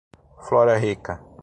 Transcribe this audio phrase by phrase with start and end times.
[0.47, 1.21] Flora Rica